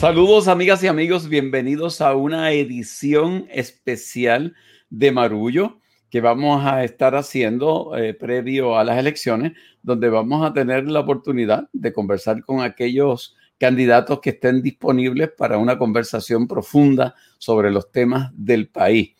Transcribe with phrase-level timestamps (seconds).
[0.00, 4.54] Saludos amigas y amigos, bienvenidos a una edición especial
[4.88, 5.78] de Marullo
[6.08, 9.52] que vamos a estar haciendo eh, previo a las elecciones,
[9.82, 15.58] donde vamos a tener la oportunidad de conversar con aquellos candidatos que estén disponibles para
[15.58, 19.10] una conversación profunda sobre los temas del país.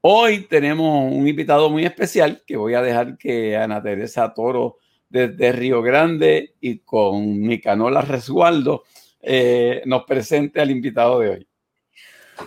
[0.00, 4.78] Hoy tenemos un invitado muy especial que voy a dejar que Ana Teresa Toro
[5.10, 8.84] desde Río Grande y con Nicanola Resgualdo
[9.22, 11.46] eh, nos presente al invitado de hoy.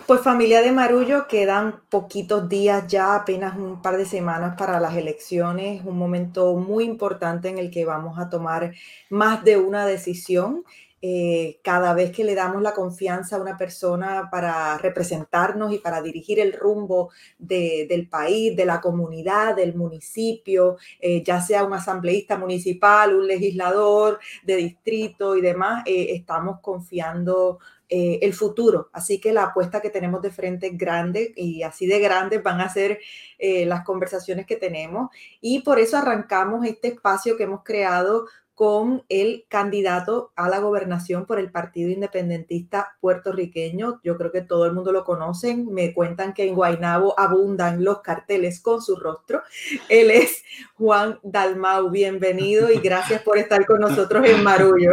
[0.06, 4.96] Pues familia de Marullo, quedan poquitos días ya, apenas un par de semanas para las
[4.96, 8.74] elecciones, un momento muy importante en el que vamos a tomar
[9.08, 10.64] más de una decisión
[11.06, 16.00] eh, cada vez que le damos la confianza a una persona para representarnos y para
[16.00, 22.38] dirigir el rumbo del país, de la comunidad, del municipio, eh, ya sea un asambleísta
[22.38, 28.88] municipal, un legislador de distrito y demás, eh, estamos confiando el futuro.
[28.92, 32.60] Así que la apuesta que tenemos de frente es grande y así de grandes van
[32.60, 32.98] a ser
[33.38, 35.10] las conversaciones que tenemos.
[35.40, 41.26] Y por eso arrancamos este espacio que hemos creado con el candidato a la gobernación
[41.26, 44.00] por el Partido Independentista puertorriqueño.
[44.04, 45.72] Yo creo que todo el mundo lo conocen.
[45.72, 49.42] Me cuentan que en Guaynabo abundan los carteles con su rostro.
[49.88, 50.44] Él es
[50.74, 51.90] Juan Dalmau.
[51.90, 54.92] Bienvenido y gracias por estar con nosotros en Marullo.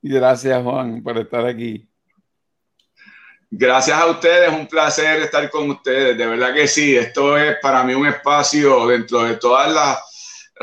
[0.00, 1.86] Gracias, Juan, por estar aquí.
[3.50, 6.16] Gracias a ustedes, un placer estar con ustedes.
[6.16, 10.13] De verdad que sí, esto es para mí un espacio dentro de todas las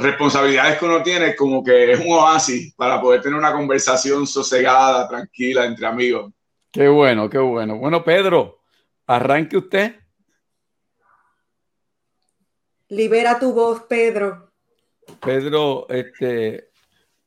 [0.01, 5.07] responsabilidades que uno tiene, como que es un oasis para poder tener una conversación sosegada,
[5.07, 6.31] tranquila, entre amigos.
[6.71, 7.77] Qué bueno, qué bueno.
[7.77, 8.61] Bueno, Pedro,
[9.07, 9.95] arranque usted.
[12.89, 14.51] Libera tu voz, Pedro.
[15.19, 16.69] Pedro, este,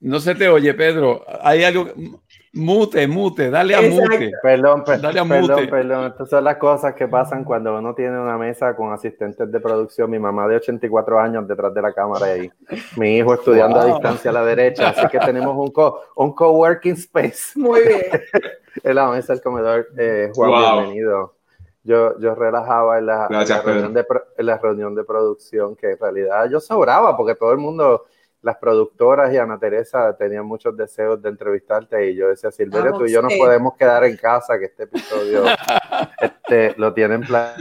[0.01, 1.25] no se te oye, Pedro.
[1.43, 2.23] Hay algo.
[2.57, 4.31] Mute, mute, dale a mute.
[4.41, 6.07] Perdón, perdón, perdón.
[6.07, 10.09] Estas son las cosas que pasan cuando uno tiene una mesa con asistentes de producción.
[10.09, 12.49] Mi mamá de 84 años detrás de la cámara y
[12.97, 14.91] mi hijo estudiando a distancia a la derecha.
[14.91, 17.59] Así que tenemos un, co un coworking space.
[17.59, 18.03] Muy bien.
[18.85, 19.89] en la mesa del comedor.
[19.99, 21.35] Eh, Juan, bienvenido.
[21.83, 23.29] Yo, yo relajaba en la,
[23.65, 24.07] reunión de,
[24.39, 28.07] en la reunión de producción que en realidad yo sobraba porque todo el mundo
[28.45, 33.07] las productoras y Ana Teresa tenían muchos deseos de entrevistarte y yo decía, Silverio, tú
[33.07, 35.45] y yo nos podemos quedar en casa, que este episodio
[36.21, 37.55] este, lo tienen plan.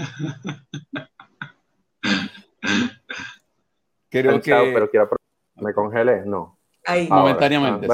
[4.10, 4.72] Creo que...
[4.74, 5.10] Pero quiero...
[5.56, 6.24] ¿Me congelé?
[6.26, 6.60] No.
[6.86, 7.08] Ahí.
[7.08, 7.88] Momentáneamente.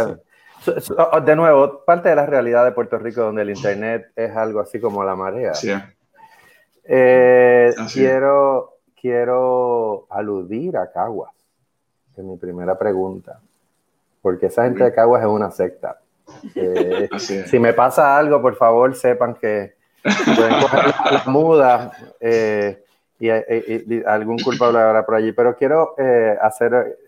[0.98, 4.62] Ah, de nuevo, parte de la realidad de Puerto Rico donde el Internet es algo
[4.62, 5.54] así como la marea.
[5.54, 5.72] Sí.
[6.86, 11.39] Eh, quiero, quiero aludir a Caguas
[12.24, 13.40] mi primera pregunta.
[14.22, 16.00] Porque esa gente de Caguas es una secta.
[16.56, 22.84] Eh, si me pasa algo, por favor, sepan que pueden coger la, muda eh,
[23.20, 25.32] eh, y, algún culpable habrá por allí.
[25.32, 25.96] Pero quiero
[26.40, 27.00] hacer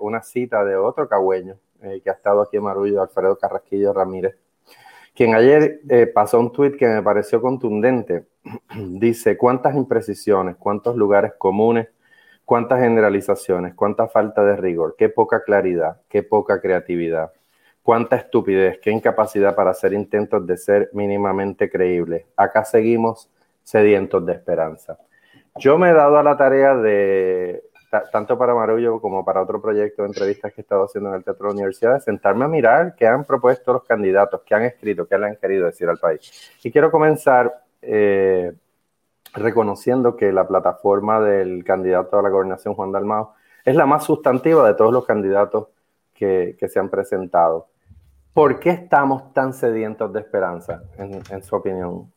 [0.00, 1.56] una cita de otro cagüeño
[2.02, 4.34] que ha estado aquí en Marullo, Alfredo Carrasquillo Ramírez,
[5.14, 5.82] quien ayer
[6.14, 8.24] pasó un tuit que me pareció contundente.
[8.74, 11.88] Dice, ¿cuántas imprecisiones, cuántos lugares comunes
[12.50, 17.30] cuántas generalizaciones, cuánta falta de rigor, qué poca claridad, qué poca creatividad,
[17.80, 22.24] cuánta estupidez, qué incapacidad para hacer intentos de ser mínimamente creíbles.
[22.36, 23.30] Acá seguimos
[23.62, 24.98] sedientos de esperanza.
[25.60, 27.62] Yo me he dado a la tarea de,
[28.10, 31.22] tanto para Marullo como para otro proyecto de entrevistas que he estado haciendo en el
[31.22, 34.64] Teatro de la Universidad, de sentarme a mirar qué han propuesto los candidatos, qué han
[34.64, 36.50] escrito, qué le han querido decir al país.
[36.64, 38.52] Y quiero comenzar eh,
[39.34, 44.66] reconociendo que la plataforma del candidato a la gobernación, Juan Dalmao, es la más sustantiva
[44.66, 45.68] de todos los candidatos
[46.14, 47.68] que, se han presentado.
[48.34, 52.12] ¿Por qué estamos tan sedientos de esperanza, en, su opinión?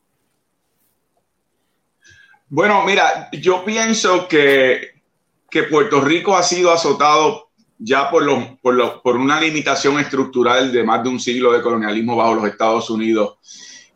[2.50, 5.02] Bueno, mira, yo pienso que,
[5.50, 7.50] que Puerto Rico ha sido azotado
[7.80, 8.24] ya por,
[8.62, 12.90] por, por una limitación estructural de más de un siglo de colonialismo bajo los Estados
[12.90, 13.38] Unidos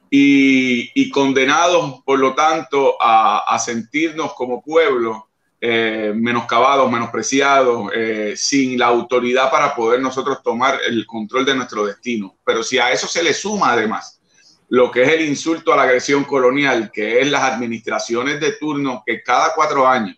[0.10, 8.88] y, condenados, por lo tanto, a, sentirnos como pueblo eh, menoscabados, menospreciados, eh, sin la
[8.88, 12.38] autoridad para poder nosotros tomar el control de nuestro destino.
[12.46, 14.22] Pero si a eso se le suma además
[14.70, 19.02] lo que es el insulto a la agresión colonial, que es las administraciones de turno
[19.06, 20.18] que cada cuatro años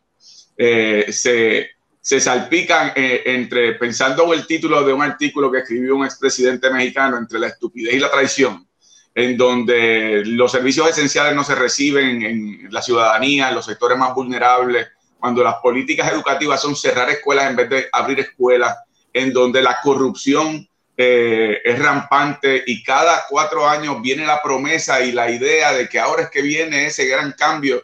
[0.57, 1.69] eh, se,
[2.01, 7.17] se, salpican entre, pensando en el título de un artículo que escribió un expresidente mexicano,
[7.17, 8.67] entre la estupidez y la traición,
[9.15, 14.13] en donde los servicios esenciales no se reciben en la ciudadanía, en los sectores más
[14.13, 14.87] vulnerables,
[15.19, 18.77] cuando las políticas educativas son cerrar escuelas en vez de abrir escuelas,
[19.11, 25.11] en donde la corrupción eh, es rampante y cada cuatro años viene la promesa y
[25.11, 27.83] la idea de que ahora es que viene ese gran cambio.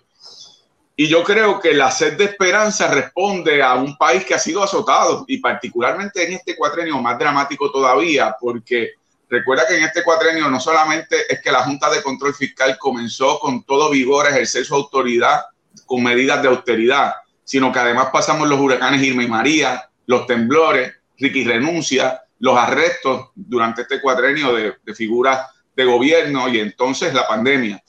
[0.97, 4.63] Y yo creo que la sed de esperanza responde a un país que ha sido
[4.63, 8.93] azotado y particularmente en este cuatrenio más dramático todavía, porque
[9.29, 13.39] recuerda que en este cuatrenio no solamente es que la Junta de Control Fiscal comenzó
[13.39, 15.45] con todo vigor a ejercer su autoridad
[15.85, 17.13] con medidas de austeridad,
[17.43, 23.29] sino que además pasamos los huracanes Irma y María, los temblores, Ricky renuncia, los arrestos
[23.35, 27.81] durante este cuatrenio de, figuras de gobierno y entonces la pandemia.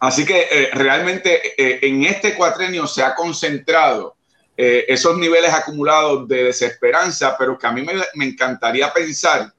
[0.00, 4.16] Así que eh, realmente eh, en este cuatrenio se ha concentrado
[4.56, 9.52] eh, esos niveles acumulados de desesperanza, pero que a mí me, me encantaría pensar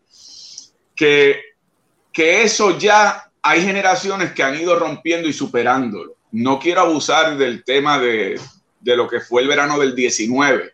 [0.96, 1.42] que,
[2.12, 6.16] que eso ya hay generaciones que han ido rompiendo y superándolo.
[6.32, 8.40] No quiero abusar del tema de,
[8.80, 10.74] de lo que fue el verano del 19.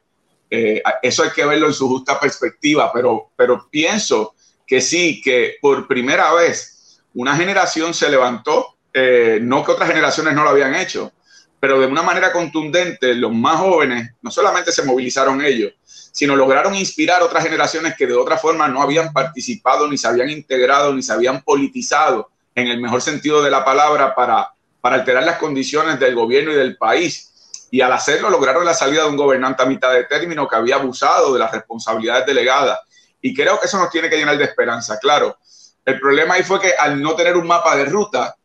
[0.49, 4.35] Eh, eso hay que verlo en su justa perspectiva, pero, pero pienso
[4.67, 10.33] que sí, que por primera vez una generación se levantó, eh, no que otras generaciones
[10.33, 11.13] no lo habían hecho,
[11.57, 15.73] pero de una manera contundente, los más jóvenes no solamente se movilizaron ellos,
[16.11, 20.29] sino lograron inspirar otras generaciones que de otra forma no habían participado, ni se habían
[20.29, 25.23] integrado, ni se habían politizado en el mejor sentido de la palabra para, para alterar
[25.23, 27.67] las condiciones del gobierno y del país.
[27.71, 30.75] Y al hacerlo lograron la salida de un gobernante a mitad de término que había
[30.75, 32.79] abusado de las responsabilidades delegadas.
[33.21, 34.99] Y creo que eso nos tiene que llenar de esperanza.
[34.99, 35.37] Claro,
[35.85, 38.35] el problema ahí fue que al no tener un mapa de ruta,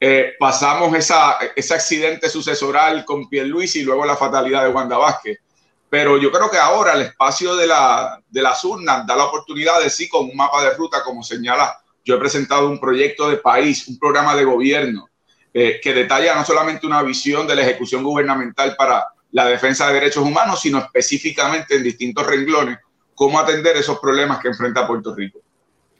[0.00, 5.38] eh, pasamos esa, ese accidente sucesoral con Luis y luego la fatalidad de Wanda Vázquez.
[5.90, 9.80] Pero yo creo que ahora el espacio de, la, de las urnas da la oportunidad
[9.80, 13.36] de sí, con un mapa de ruta, como señala, yo he presentado un proyecto de
[13.36, 15.08] país, un programa de gobierno
[15.52, 19.94] eh, que detalla no solamente una visión de la ejecución gubernamental para la defensa de
[19.94, 22.78] derechos humanos, sino específicamente en distintos renglones,
[23.14, 25.40] cómo atender esos problemas que enfrenta Puerto Rico.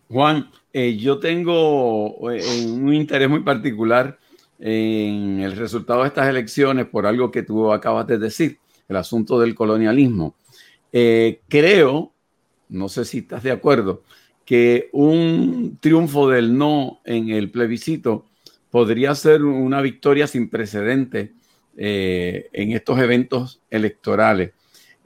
[0.09, 4.19] Juan, eh, yo tengo eh, un interés muy particular
[4.59, 8.59] en el resultado de estas elecciones por algo que tú acabas de decir,
[8.89, 10.35] el asunto del colonialismo.
[10.91, 12.13] creo,
[12.71, 14.03] no sé si estás de acuerdo,
[14.49, 18.25] que un triunfo del no en el plebiscito
[18.71, 21.33] podría ser una victoria sin precedente
[21.77, 24.53] eh, en estos eventos electorales.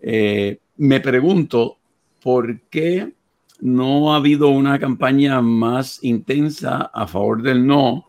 [0.00, 1.78] Eh, me pregunto
[2.22, 3.12] por qué
[3.60, 8.06] no ha habido una campaña más intensa a favor del no.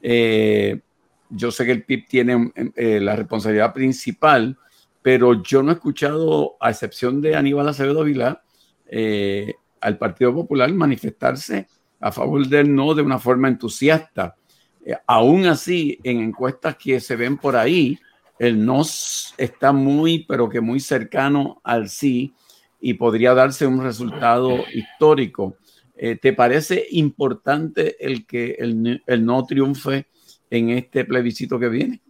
[0.00, 0.80] Eh,
[1.30, 2.52] yo sé que el PIB tiene
[3.00, 4.56] la responsabilidad principal,
[5.06, 8.42] pero yo no he escuchado, a excepción de Aníbal Acevedo Vilá,
[9.80, 11.68] al Partido Popular manifestarse
[12.00, 14.34] a favor del no de una forma entusiasta.
[14.84, 17.96] Eh, aún así, en encuestas que se ven por ahí,
[18.40, 22.34] el no está muy, pero que muy cercano al sí
[22.80, 25.56] y podría darse un resultado histórico.
[25.94, 30.08] Eh, ¿Te parece importante el que el, no triunfe
[30.50, 32.02] en este plebiscito que viene?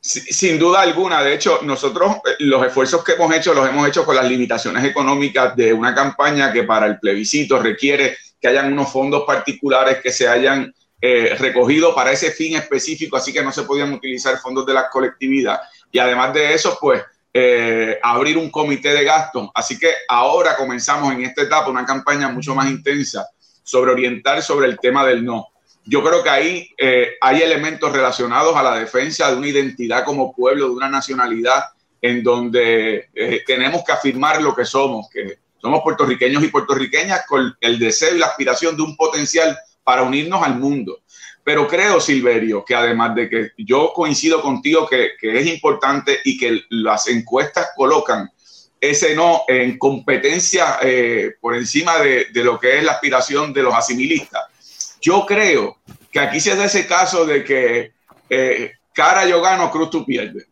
[0.00, 1.22] Sin duda alguna.
[1.22, 4.84] De hecho, nosotros eh, los esfuerzos que hemos hecho los hemos hecho con las limitaciones
[4.84, 10.12] económicas de una campaña que para el plebiscito requiere que hayan unos fondos particulares que
[10.12, 14.66] se hayan eh, recogido para ese fin específico, así que no se podían utilizar fondos
[14.66, 15.60] de la colectividad.
[15.90, 17.02] Y además de eso, pues
[17.32, 19.50] eh, abrir un comité de gastos.
[19.54, 23.28] Así que ahora comenzamos en esta etapa una campaña mucho más intensa
[23.62, 25.48] sobre orientar sobre el tema del no.
[25.88, 30.32] Yo creo que ahí eh, hay elementos relacionados a la defensa de una identidad como
[30.32, 31.64] pueblo, de una nacionalidad,
[32.00, 33.08] en donde
[33.44, 38.18] tenemos que afirmar lo que somos, que somos puertorriqueños y puertorriqueñas con el deseo y
[38.18, 41.00] la aspiración de un potencial para unirnos al mundo.
[41.48, 46.60] Pero creo, Silverio, que además de que yo coincido contigo que, es importante y que
[46.68, 48.30] las encuestas colocan
[48.78, 53.74] ese no en competencia eh, por encima de, lo que es la aspiración de los
[53.74, 54.44] asimilistas.
[55.00, 55.78] Yo creo
[56.10, 57.92] que aquí se da ese caso de que
[58.28, 60.46] eh, cara yo gano, cruz tú pierdes.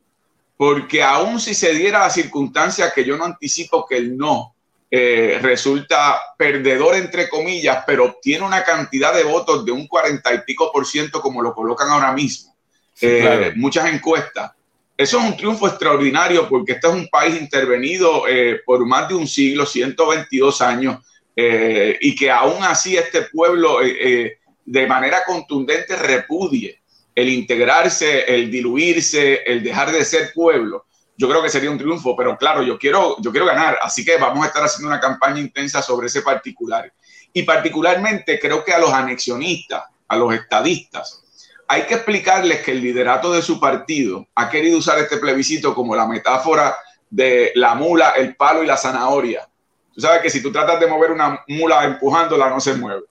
[0.57, 4.55] Porque aún si se diera la circunstancia que yo no anticipo que el no
[4.91, 10.43] eh, resulta perdedor entre comillas, pero obtiene una cantidad de votos de un cuarenta y
[10.43, 12.55] pico por ciento como lo colocan ahora mismo.
[13.01, 14.53] Eh, muchas encuestas.
[14.97, 19.15] Eso es un triunfo extraordinario porque este es un país intervenido eh, por más de
[19.15, 21.05] un siglo, 122 años,
[21.37, 26.81] y que aún así este pueblo de manera contundente repudie
[27.15, 32.15] el integrarse, el diluirse, el dejar de ser pueblo yo creo que sería un triunfo,
[32.15, 35.41] pero claro, yo quiero, yo quiero ganar, así que vamos a estar haciendo una campaña
[35.41, 36.93] intensa sobre ese particular.
[37.33, 41.23] Y particularmente creo que a los anexionistas, a los estadistas,
[41.69, 45.97] hay que explicarles que el liderato de su partido ha querido usar este plebiscito como
[45.97, 46.77] la metáfora
[47.11, 49.49] de la mula, el palo y la zanahoria.
[49.97, 53.05] Tú sabes que si tú tratas de mover una mula empujándola, no se mueve.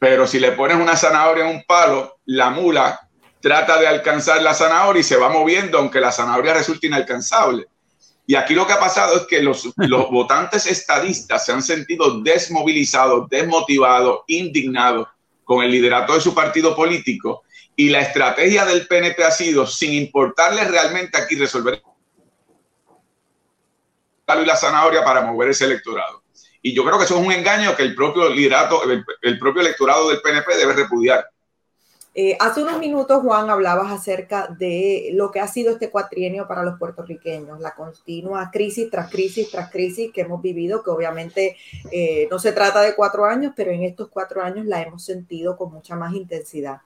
[0.00, 3.08] Pero si le pones una zanahoria en un palo, la mula
[3.40, 7.66] trata de alcanzar la zanahoria y se va moviendo, aunque la zanahoria resulte inalcanzable.
[8.26, 12.20] Y aquí lo que ha pasado es que los, los votantes estadistas se han sentido
[12.20, 15.06] desmovilizados, desmotivados, indignados
[15.44, 17.44] con el liderato de su partido político.
[17.76, 21.80] Y la estrategia del PNP ha sido, sin importarle realmente aquí resolver
[24.36, 26.22] y la zanahoria para mover ese electorado.
[26.60, 28.82] Y yo creo que eso es un engaño que el propio liderato,
[29.22, 31.26] el, propio electorado del PNP debe repudiar.
[32.14, 36.64] Eh, hace unos minutos, Juan, hablabas acerca de lo que ha sido este cuatrienio para
[36.64, 41.56] los puertorriqueños, la continua crisis tras crisis tras crisis que hemos vivido, que obviamente
[41.92, 45.56] eh, no se trata de cuatro años, pero en estos cuatro años la hemos sentido
[45.56, 46.78] con mucha más intensidad.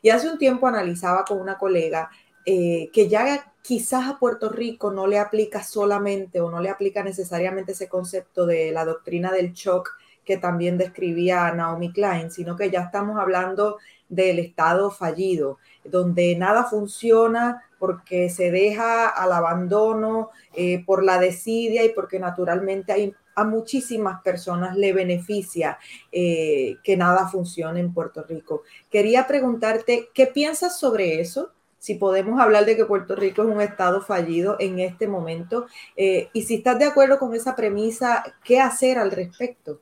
[0.00, 2.08] Y hace un tiempo analizaba con una colega
[2.46, 7.04] eh, que ya quizás a Puerto Rico no le aplica solamente o no le aplica
[7.04, 9.90] necesariamente ese concepto de la doctrina del shock
[10.24, 13.76] que también describía Naomi Klein, sino que ya estamos hablando
[14.08, 21.84] del Estado fallido, donde nada funciona porque se deja al abandono, eh, por la desidia
[21.84, 25.78] y porque naturalmente hay, a muchísimas personas le beneficia
[26.10, 28.62] eh, que nada funcione en Puerto Rico.
[28.90, 31.52] Quería preguntarte, ¿qué piensas sobre eso?
[31.88, 35.66] Si podemos hablar de que Puerto Rico es un estado fallido en este momento.
[35.96, 39.80] Eh, y si estás de acuerdo con esa premisa, ¿qué hacer al respecto?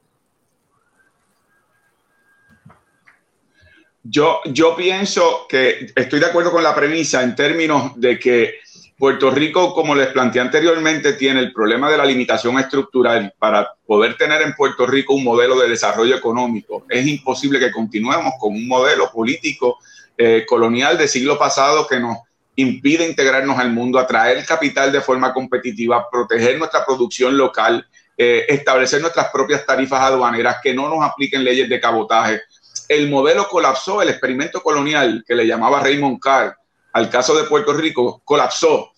[4.05, 8.55] Yo, yo pienso que estoy de acuerdo con la premisa en términos de que
[8.97, 13.35] Puerto Rico, como les planteé anteriormente, tiene el problema de la limitación estructural.
[13.37, 18.35] Para poder tener en Puerto Rico un modelo de desarrollo económico, es imposible que continuemos
[18.39, 19.79] con un modelo político
[20.19, 22.19] eh, colonial de siglo pasado que nos
[22.57, 29.01] impide integrarnos al mundo, atraer capital de forma competitiva, proteger nuestra producción local, eh, establecer
[29.01, 32.41] nuestras propias tarifas aduaneras, que no nos apliquen leyes de cabotaje.
[32.89, 36.57] El modelo colapsó, el experimento colonial que le llamaba Raymond Carr
[36.97, 38.91] al caso de Puerto Rico colapsó.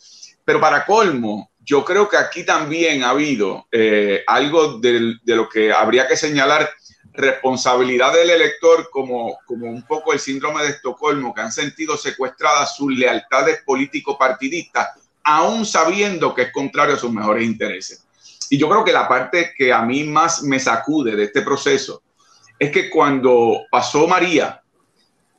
[0.45, 5.73] Pero para colmo, yo creo que aquí también ha habido eh, algo de, lo que
[5.73, 6.71] habría que señalar
[7.19, 12.77] responsabilidad del elector como, como un poco el síndrome de Estocolmo, que han sentido secuestradas
[12.77, 14.91] sus lealtades político-partidistas,
[15.25, 18.07] aún sabiendo que es contrario a sus mejores intereses.
[18.49, 22.03] Y yo creo que la parte que a mí más me sacude de este proceso
[22.57, 24.63] es que cuando pasó María,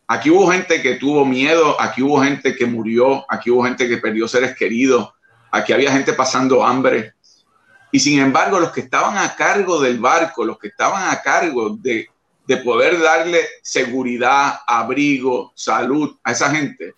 [0.05, 3.97] aquí hubo gente que tuvo miedo, aquí hubo gente que murió, aquí hubo gente que
[3.97, 5.09] perdió seres queridos,
[5.49, 7.13] aquí había gente pasando hambre,
[7.91, 11.75] y sin embargo, los que estaban a cargo del barco, los que estaban a cargo
[11.77, 12.07] de,
[12.63, 16.95] poder darle seguridad, abrigo, salud a esa gente,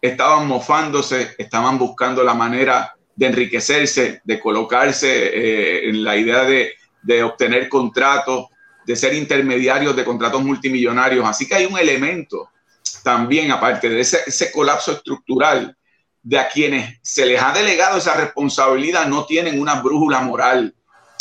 [0.00, 7.22] estaban mofándose, estaban buscando la manera de enriquecerse, de colocarse eh, en la idea de,
[7.22, 8.46] obtener contratos,
[8.86, 11.26] de ser intermediarios de contratos multimillonarios.
[11.26, 12.50] Así que hay un elemento
[13.02, 15.76] también, aparte de ese, ese colapso estructural,
[16.28, 20.74] de a quienes se les ha delegado esa responsabilidad no tienen una brújula moral.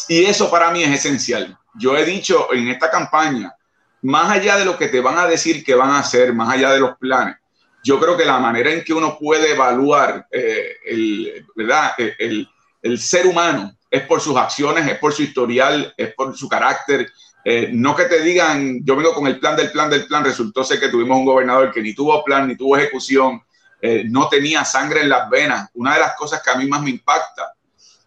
[0.09, 1.57] Y eso para mí es esencial.
[1.75, 3.55] Yo he dicho en esta campaña,
[4.01, 6.71] más allá de lo que te van a decir que van a hacer, más allá
[6.71, 7.37] de los planes,
[7.85, 11.91] yo creo que la manera en que uno puede evaluar eh, el, ¿verdad?
[11.97, 12.49] El,
[12.81, 17.09] el, ser humano es por sus acciones, es por su historial, es por su carácter.
[17.45, 20.65] Eh, no que te digan, yo vengo con el plan del plan del plan, resultó
[20.65, 23.41] ser que tuvimos un gobernador que ni tuvo plan, ni tuvo ejecución,
[23.81, 25.69] eh, no tenía sangre en las venas.
[25.75, 27.53] Una de las cosas que a mí más me impacta,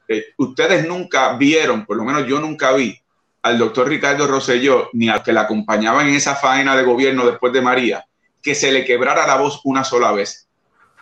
[0.08, 2.98] eh, ustedes nunca vieron, por lo menos yo nunca vi,
[3.42, 7.52] al doctor Ricardo Rosselló, ni al que le acompañaba en esa faena de gobierno después
[7.52, 8.04] de María,
[8.42, 10.48] que se le quebrara la voz una sola vez,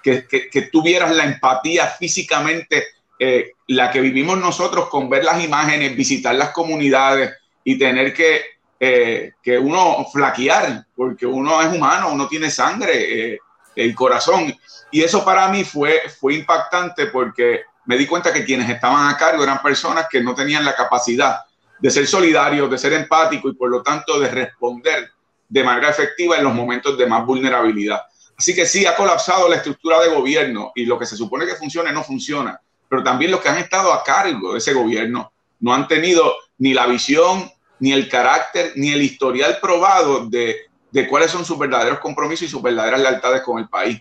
[0.02, 2.86] que, que, tuvieras la empatía físicamente,
[3.18, 7.34] eh, la que vivimos nosotros con ver las imágenes, visitar las comunidades
[7.64, 8.42] y tener que,
[8.78, 13.40] que uno flaquear, porque uno es humano, uno tiene sangre
[13.78, 14.54] el corazón.
[14.90, 19.16] Y eso para mí fue, fue impactante porque me di cuenta que quienes estaban a
[19.16, 21.40] cargo eran personas que no tenían la capacidad
[21.78, 25.10] de ser solidarios, de ser empáticos y por lo tanto de responder
[25.48, 28.02] de manera efectiva en los momentos de más vulnerabilidad.
[28.36, 31.54] Así que sí, ha colapsado la estructura de gobierno y lo que se supone que
[31.54, 35.74] funcione no funciona, pero también los que han estado a cargo de ese gobierno no
[35.74, 41.30] han tenido ni la visión, ni el carácter, ni el historial probado de de cuáles
[41.30, 44.00] son sus verdaderos compromisos y sus verdaderas lealtades con el país.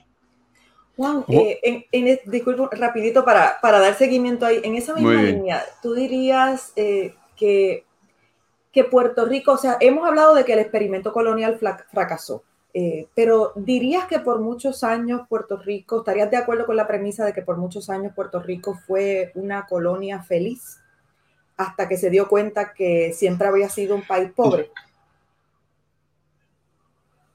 [0.95, 5.93] Juan, eh, en, disculpo, rapidito para, para, dar seguimiento ahí, en esa misma línea, tú
[5.93, 7.85] dirías eh, que,
[8.71, 11.59] que Puerto Rico, o sea, hemos hablado de que el experimento colonial
[11.91, 16.87] fracasó, eh, pero dirías que por muchos años Puerto Rico, ¿estarías de acuerdo con la
[16.87, 20.79] premisa de que por muchos años Puerto Rico fue una colonia feliz?
[21.57, 24.71] hasta que se dio cuenta que siempre había sido un país pobre.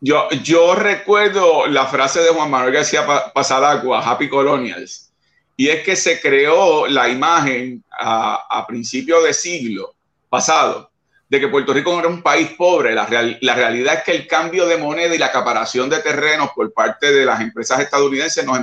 [0.05, 5.13] Yo, recuerdo la frase de Juan Manuel García Pasadagua, Happy Colonials,
[5.57, 9.95] y es que se creó la imagen a, a principios de siglo
[10.29, 10.91] pasado
[11.29, 12.97] de que Puerto Rico era un país pobre.
[12.97, 13.09] La,
[13.41, 17.13] la, realidad es que el cambio de moneda y la acaparación de terrenos por parte
[17.13, 18.59] de las empresas estadounidenses nos,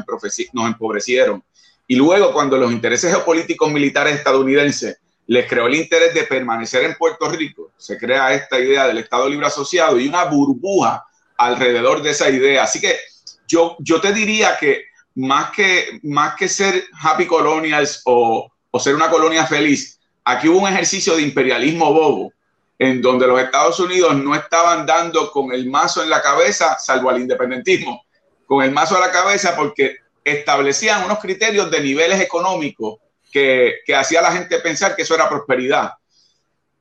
[0.54, 1.42] nos empobrecieron.
[1.88, 6.96] Y luego, cuando los intereses geopolíticos militares estadounidenses les creó el interés de permanecer en
[6.96, 11.06] Puerto Rico, se crea esta idea del Estado Libre Asociado y una burbuja
[11.40, 12.64] alrededor de esa idea.
[12.64, 13.00] Así que
[13.48, 18.94] yo, yo te diría que más que, más que ser happy colonials o, o ser
[18.94, 22.34] una colonia feliz, aquí hubo un ejercicio de imperialismo bobo
[22.78, 27.10] en donde los Estados Unidos no estaban dando con el mazo en la cabeza, salvo
[27.10, 28.04] al independentismo,
[28.46, 33.00] con el mazo a la cabeza porque establecían unos criterios de niveles económicos
[33.32, 35.94] que, que hacía a la gente pensar que eso era prosperidad,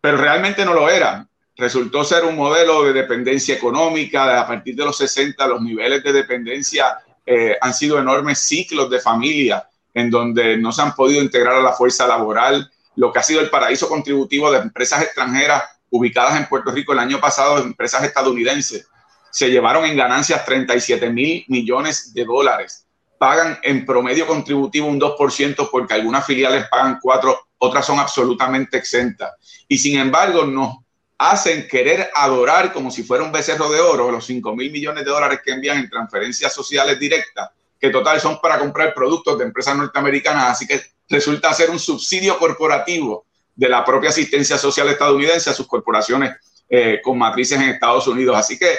[0.01, 1.28] pero realmente no lo era.
[1.59, 6.13] Resultó ser un modelo de dependencia económica, a partir de los 60 los niveles de
[6.13, 11.57] dependencia eh, han sido enormes ciclos de familia en donde no se han podido integrar
[11.57, 16.37] a la fuerza laboral, lo que ha sido el paraíso contributivo de empresas extranjeras ubicadas
[16.37, 18.87] en Puerto Rico el año pasado, empresas estadounidenses,
[19.33, 22.87] se llevaron en ganancias 37 mil millones de dólares.
[23.19, 29.33] Pagan en promedio contributivo un 2% porque algunas filiales pagan 4, otras son absolutamente exentas.
[29.67, 30.77] Y sin embargo, nos
[31.19, 35.11] hacen querer adorar como si fuera un becerro de oro los 5 mil millones de
[35.11, 39.77] dólares que envían en transferencias sociales directas, que total son para comprar productos de empresas
[39.77, 40.53] norteamericanas.
[40.53, 45.67] Así que resulta ser un subsidio corporativo de la propia asistencia social estadounidense a sus
[45.67, 46.37] corporaciones
[46.69, 48.37] eh, con matrices en Estados Unidos.
[48.37, 48.77] Así que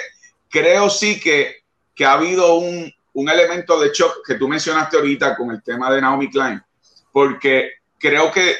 [0.48, 5.36] creo sí que, que ha habido un, un, elemento de shock que tú mencionaste ahorita
[5.36, 6.62] con el tema de Naomi Klein,
[7.12, 8.56] porque creo que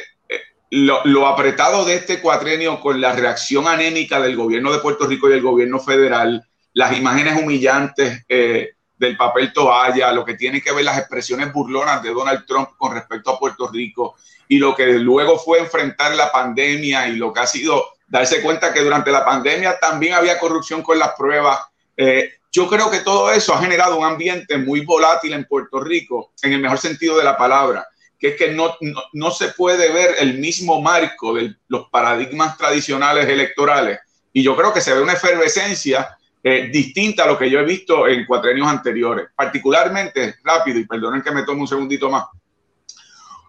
[0.70, 5.32] lo, apretado de este cuatrenio con la reacción anémica del gobierno de Puerto Rico y
[5.32, 10.84] del gobierno federal, las imágenes humillantes eh, del papel toalla, lo que tiene que ver
[10.84, 15.38] las expresiones burlonas de Donald Trump con respecto a Puerto Rico y lo que luego
[15.38, 19.78] fue enfrentar la pandemia y lo que ha sido darse cuenta que durante la pandemia
[19.78, 21.58] también había corrupción con las pruebas.
[21.96, 26.32] Eh, yo creo que todo eso ha generado un ambiente muy volátil en Puerto Rico,
[26.42, 27.86] en el mejor sentido de la palabra,
[28.20, 28.76] que es que no,
[29.14, 33.98] no, se puede ver el mismo marco de los paradigmas tradicionales electorales.
[34.30, 37.64] Y yo creo que se ve una efervescencia eh, distinta a lo que yo he
[37.64, 39.28] visto en cuatrenios anteriores.
[39.34, 42.26] Particularmente, rápido, y perdonen que me tome un segundito más,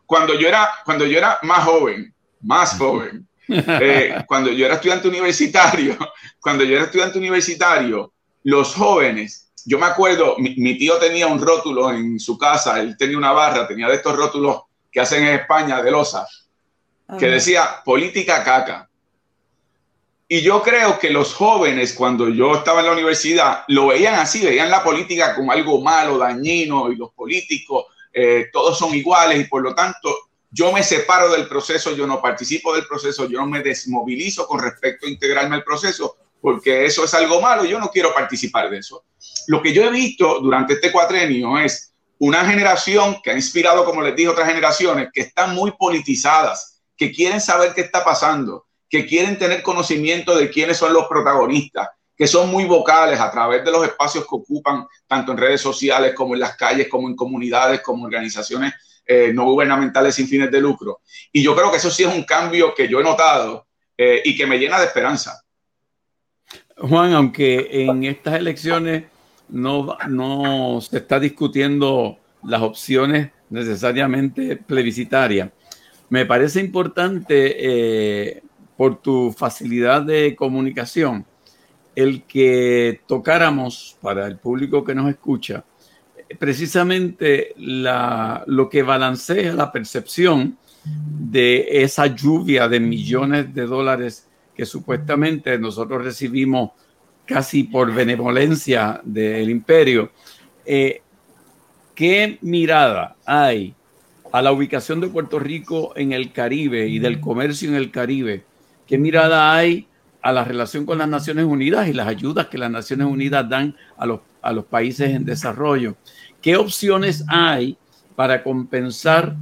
[0.06, 5.10] cuando yo era, cuando yo era más joven, más joven, eh, cuando yo era estudiante
[5.10, 5.98] universitario,
[6.40, 11.92] cuando yo era estudiante universitario, los jóvenes, yo me acuerdo, mi, tío tenía un rótulo
[11.92, 15.82] en su casa, él tenía una barra, tenía de estos rótulos que hacen en España
[15.82, 16.28] de losa,
[17.18, 18.90] que decía política caca.
[20.28, 24.46] Y yo creo que los jóvenes, cuando yo estaba en la universidad, lo veían así,
[24.46, 29.46] veían la política como algo malo, dañino, y los políticos eh, todos son iguales y
[29.46, 30.14] por lo tanto
[30.50, 34.60] yo me separo del proceso, yo no participo del proceso, yo no me desmovilizo con
[34.60, 38.80] respecto a integrarme al proceso, porque eso es algo malo, yo no quiero participar de
[38.80, 39.04] eso.
[39.48, 44.02] Lo que yo he visto durante este cuatrenio es una generación que ha inspirado, como
[44.02, 49.06] les dije, otras generaciones que están muy politizadas, que quieren saber qué está pasando, que
[49.06, 53.72] quieren tener conocimiento de quiénes son los protagonistas, que son muy vocales a través de
[53.72, 57.82] los espacios que ocupan, tanto en redes sociales como en las calles, como en comunidades,
[57.82, 58.74] como organizaciones
[59.06, 61.02] eh, no gubernamentales sin fines de lucro.
[61.32, 64.38] Y yo creo que eso sí es un cambio que yo he notado eh, y
[64.38, 65.44] que me llena de esperanza.
[66.82, 69.06] Juan, aunque en estas elecciones
[69.50, 75.50] no, no se está discutiendo las opciones necesariamente plebiscitarias,
[76.10, 78.44] me parece importante eh,
[78.76, 81.26] por tu facilidad de comunicación
[81.96, 85.64] el que tocáramos para el público que nos escucha
[86.38, 94.28] precisamente lo que balancea la percepción de esa lluvia de millones de dólares
[94.62, 96.70] que supuestamente nosotros recibimos
[97.26, 100.12] casi por benevolencia del imperio.
[100.64, 101.02] Eh,
[101.96, 103.74] ¿Qué mirada hay
[104.32, 108.44] a la ubicación de Puerto Rico en el Caribe y del comercio en el Caribe?
[108.86, 109.88] ¿Qué mirada hay
[110.22, 113.76] a la relación con las Naciones Unidas y las ayudas que las Naciones Unidas dan
[113.98, 115.96] a los, a los países en desarrollo.
[116.40, 117.80] ¿Qué opciones hay
[118.16, 119.36] para compensar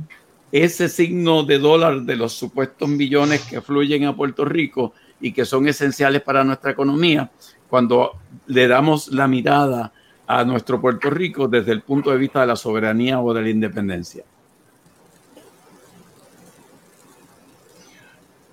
[0.53, 5.45] ese signo de dólar de los supuestos millones que fluyen a Puerto Rico y que
[5.45, 7.29] son esenciales para nuestra economía
[7.69, 8.13] cuando
[8.47, 9.91] le damos la mirada
[10.27, 13.49] a nuestro Puerto Rico desde el punto de vista de la soberanía o de la
[13.49, 14.23] independencia?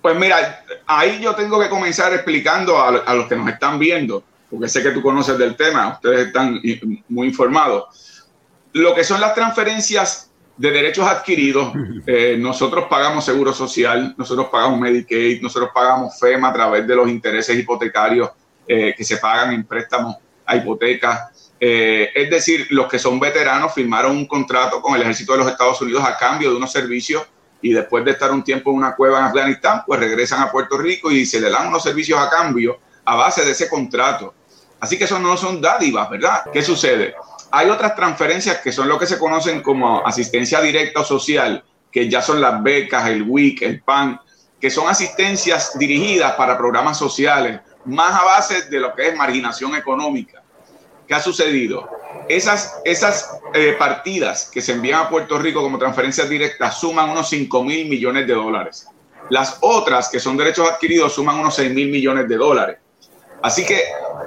[0.01, 4.23] Pues mira, ahí yo tengo que comenzar explicando a, a, los que nos están viendo,
[4.49, 6.61] porque sé que tú conoces del tema, ustedes están
[7.09, 8.25] muy informados.
[8.73, 10.26] Lo que son las transferencias
[10.57, 11.71] de derechos adquiridos,
[12.07, 17.07] eh, nosotros pagamos seguro social, nosotros pagamos Medicaid, nosotros pagamos FEMA a través de los
[17.07, 18.29] intereses hipotecarios
[18.67, 21.53] eh, que se pagan en préstamos a hipotecas.
[21.59, 25.47] Eh, es decir, los que son veteranos firmaron un contrato con el ejército de los
[25.47, 27.23] Estados Unidos a cambio de unos servicios
[27.61, 30.77] y después de estar un tiempo en una cueva en Afganistán, pues regresan a Puerto
[30.77, 34.33] Rico y se le dan unos servicios a cambio a base de ese contrato.
[34.79, 36.43] Así que eso no son dádivas, ¿verdad?
[36.53, 37.15] ¿Qué sucede?
[37.51, 42.09] Hay otras transferencias que son lo que se conocen como asistencia directa o social, que
[42.09, 44.19] ya son las becas, el WIC, el PAN,
[44.59, 49.75] que son asistencias dirigidas para programas sociales, más a base de lo que es marginación
[49.75, 50.43] económica.
[51.07, 51.89] ¿Qué ha sucedido?
[52.27, 57.29] Esas, esas eh, partidas que se envían a Puerto Rico como transferencias directas suman unos
[57.29, 58.87] 5 mil millones de dólares.
[59.29, 62.77] Las otras, que son derechos adquiridos, suman unos 6 mil millones de dólares.
[63.41, 63.81] Así que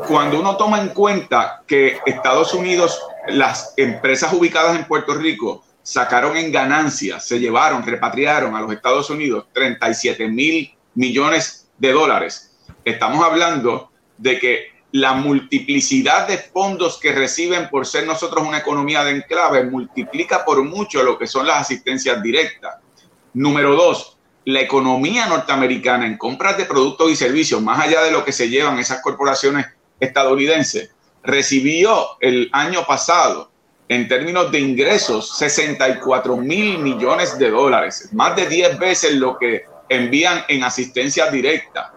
[0.06, 6.36] cuando uno toma en cuenta que Estados Unidos, las empresas ubicadas en Puerto Rico, sacaron
[6.36, 13.24] en ganancias, se llevaron, repatriaron a los Estados Unidos 37 mil millones de dólares, estamos
[13.24, 19.12] hablando de que la multiplicidad de fondos que reciben por ser nosotros una economía de
[19.12, 22.76] enclave multiplica por mucho lo que son las asistencias directas.
[23.32, 24.18] Número dos,
[24.52, 28.48] la economía norteamericana en compras de productos y servicios, más allá de lo que se
[28.48, 29.66] llevan esas corporaciones
[29.98, 30.90] estadounidenses,
[31.22, 33.50] recibió el año pasado,
[33.88, 39.64] en términos de ingresos, 64 mil millones de dólares, más de 10 veces lo que
[39.88, 41.92] envían en asistencia directa.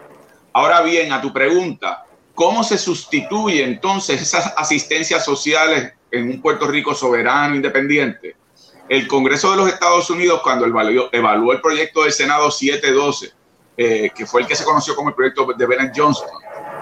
[0.53, 2.03] Ahora bien, a tu pregunta,
[2.35, 8.35] ¿Cómo se sustituye entonces esas asistencias sociales en un Puerto Rico soberano, independiente?
[8.93, 13.33] El Congreso de los Estados Unidos, cuando evaluó, el proyecto del Senado 712,
[13.75, 16.27] eh, que fue el que se conoció como el proyecto de Bennett Johnson,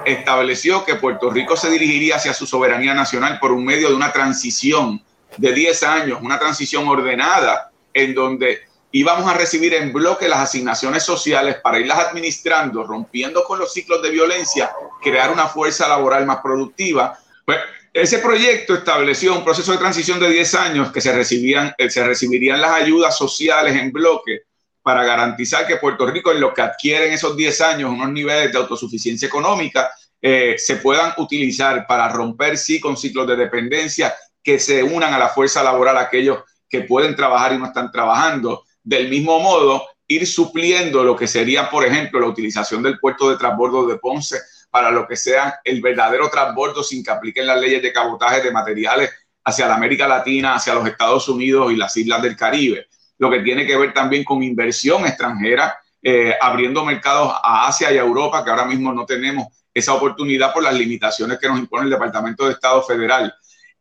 [0.03, 4.11] estableció que Puerto Rico se dirigiría hacia su soberanía nacional por un medio de una
[4.11, 5.01] transición
[5.37, 8.59] de 10 años, una transición ordenada en donde
[8.91, 14.01] íbamos a recibir en bloque las asignaciones sociales para irlas administrando, rompiendo con los ciclos
[14.01, 14.69] de violencia,
[15.01, 17.17] crear una fuerza laboral más productiva.
[17.45, 17.59] Pues
[17.93, 22.71] ese proyecto estableció un proceso de transición de 10 años que eh, se recibirían las
[22.71, 24.43] ayudas sociales en bloque
[24.81, 28.57] para garantizar que Puerto Rico, en lo que adquieren esos 10 años, unos niveles de
[28.57, 34.81] autosuficiencia económica, eh, se puedan utilizar para romper, sí, con ciclos de dependencia, que se
[34.81, 38.63] unan a la fuerza laboral aquellos que pueden trabajar y no están trabajando.
[38.81, 43.37] Del mismo modo, ir supliendo lo que sería, por ejemplo, la utilización del puerto de
[43.37, 44.39] transbordo de Ponce
[44.71, 48.51] para lo que sea el verdadero transbordo sin que apliquen las leyes de cabotaje de
[48.51, 49.11] materiales
[49.43, 52.87] hacia la América Latina, hacia los Estados Unidos y las islas del Caribe.
[53.17, 57.97] Lo que tiene que ver también con inversión extranjera, eh, abriendo mercados a Asia y
[57.97, 61.83] a Europa, que ahora mismo no tenemos esa oportunidad por las limitaciones que nos impone
[61.83, 63.33] el Departamento de Estado Federal.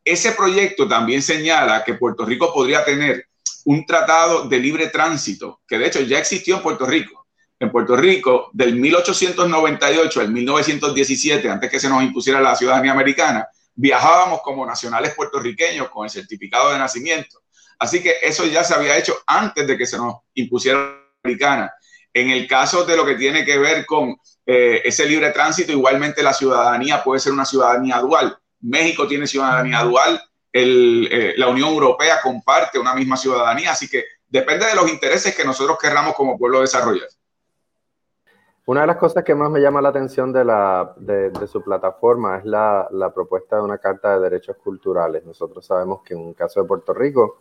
[0.03, 3.27] Ese proyecto también señala que Puerto Rico podría tener
[3.65, 7.20] un tratado de libre tránsito, que de hecho ya existió en Puerto Rico.
[7.61, 13.47] En Puerto Rico, del 1898 al 1917, antes que se nos impusiera la ciudadanía americana,
[13.75, 17.43] viajábamos como nacionales puertorriqueños con el certificado de nacimiento.
[17.77, 21.71] Así que eso ya se había hecho antes de que se nos impusiera la americana.
[22.11, 26.23] En el caso de lo que tiene que ver con eh, ese libre tránsito, igualmente
[26.23, 28.35] la ciudadanía puede ser una ciudadanía dual.
[28.61, 30.19] México tiene ciudadanía dual,
[30.51, 35.45] eh, la Unión Europea comparte una misma ciudadanía, así que depende de los intereses que
[35.45, 37.07] nosotros querramos como pueblo desarrollar.
[38.71, 43.11] Una de las cosas que más me llama la atención de, su plataforma es la,
[43.13, 45.25] propuesta de una Carta de Derechos Culturales.
[45.25, 47.39] Nosotros sabemos que en un caso de Puerto Rico,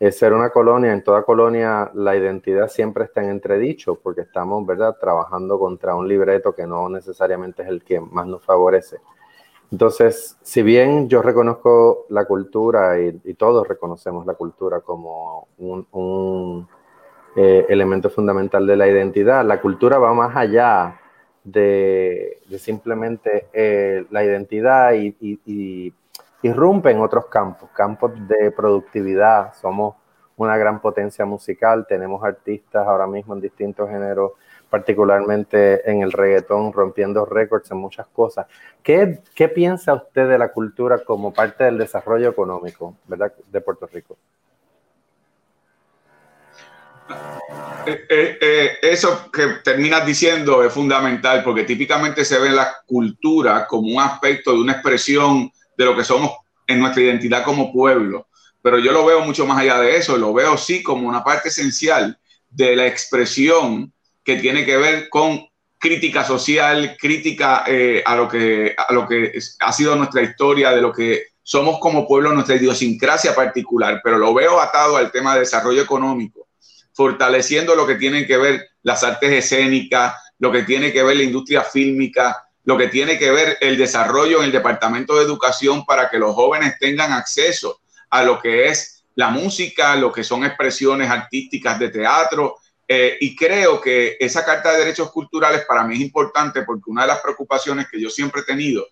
[0.00, 4.64] es ser una colonia, en toda colonia la identidad siempre está en entredicho porque estamos,
[4.64, 8.96] ¿verdad?, trabajando contra un libreto que no necesariamente es el que más nos favorece.
[9.70, 16.66] Entonces, si bien yo reconozco la cultura y, todos reconocemos la cultura como un,
[17.36, 20.98] eh, elemento fundamental de la identidad, la cultura va más allá
[21.44, 25.92] de, simplemente eh, la identidad y, y,
[26.42, 29.52] irrumpe en otros campos, campos de productividad.
[29.54, 29.96] Somos
[30.36, 34.32] una gran potencia musical, tenemos artistas ahora mismo en distintos géneros
[34.70, 38.46] particularmente en el reggaetón, rompiendo récords en muchas cosas.
[38.82, 43.32] ¿Qué, ¿Qué, piensa usted de la cultura como parte del desarrollo económico ¿verdad?
[43.50, 44.16] de Puerto Rico?
[47.86, 53.66] Eh, eh, eh, eso que terminas diciendo es fundamental porque típicamente se ve la cultura
[53.66, 56.32] como un aspecto de una expresión de lo que somos
[56.66, 58.26] en nuestra identidad como pueblo.
[58.60, 61.50] Pero yo lo veo mucho más allá de eso, lo veo sí como una parte
[61.50, 62.18] esencial
[62.50, 63.92] de la expresión
[64.24, 65.46] que tiene que ver con
[65.78, 67.64] crítica social, crítica
[68.04, 72.08] a, lo que, a lo que ha sido nuestra historia, de lo que somos como
[72.08, 76.45] pueblo, nuestra idiosincrasia particular, pero lo veo atado al tema de desarrollo económico,
[76.96, 81.24] fortaleciendo lo que tiene que ver las artes escénicas, lo que tiene que ver la
[81.24, 86.08] industria fílmica, lo que tiene que ver el desarrollo en el Departamento de Educación para
[86.08, 91.10] que los jóvenes tengan acceso a lo que es la música, lo que son expresiones
[91.10, 92.56] artísticas de teatro,
[92.88, 97.02] eh, y creo que esa Carta de Derechos Culturales para mí es importante porque una
[97.02, 98.86] de las preocupaciones que yo siempre he tenido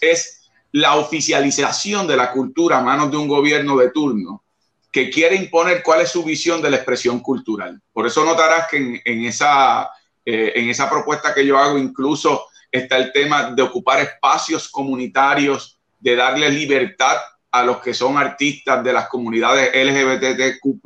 [0.00, 4.44] es la oficialización de la cultura a manos de un gobierno de turno
[4.90, 7.80] que quiere imponer cuál es su visión de la expresión cultural.
[7.92, 9.90] Por eso notarás que en, esa,
[10.24, 15.78] eh, en esa propuesta que yo hago incluso está el tema de ocupar espacios comunitarios,
[15.98, 17.16] de darle libertad
[17.52, 20.82] a los que son artistas de las comunidades LGBTQ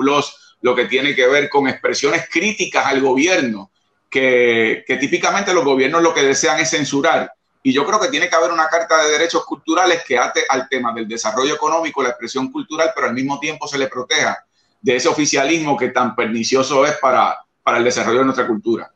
[0.65, 3.71] lo que tiene que ver con expresiones críticas al gobierno,
[4.09, 7.31] que, típicamente los gobiernos lo que desean es censurar.
[7.67, 10.69] Y yo creo que tiene que haber una carta de derechos culturales que ate al
[10.69, 14.45] tema del desarrollo económico, la expresión cultural, pero al mismo tiempo se le proteja
[14.83, 18.93] de ese oficialismo que tan pernicioso es para, para el desarrollo de nuestra cultura.